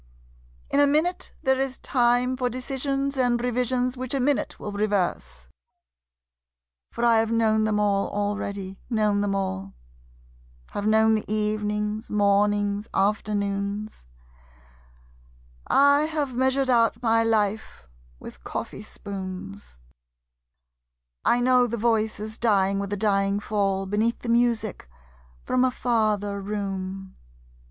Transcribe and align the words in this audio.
In 0.71 0.79
a 0.79 0.87
minute 0.87 1.31
there 1.43 1.59
is 1.61 1.77
time 1.77 2.35
For 2.35 2.49
decisions 2.49 3.17
and 3.17 3.39
revisions 3.39 3.95
which 3.95 4.15
a 4.15 4.19
minute 4.19 4.59
will 4.59 4.71
reverse. 4.71 5.47
For 6.91 7.05
I 7.05 7.19
have 7.19 7.31
known 7.31 7.65
them 7.65 7.79
all 7.79 8.09
already, 8.09 8.79
known 8.89 9.21
them 9.21 9.35
all: 9.35 9.75
Have 10.71 10.87
known 10.87 11.13
the 11.13 11.31
evenings, 11.31 12.09
mornings, 12.09 12.87
afternoons, 12.95 14.07
I 15.67 16.05
have 16.05 16.33
measured 16.33 16.71
out 16.71 17.03
my 17.03 17.23
life 17.23 17.87
with 18.17 18.43
coffee 18.43 18.81
spoons; 18.81 19.77
I 21.23 21.41
know 21.41 21.67
the 21.67 21.77
voices 21.77 22.39
dying 22.39 22.79
with 22.79 22.91
a 22.91 22.97
dying 22.97 23.39
fall 23.39 23.85
Beneath 23.85 24.17
the 24.23 24.29
music 24.29 24.89
from 25.43 25.63
a 25.63 25.69
farther 25.69 26.41
room. 26.41 27.15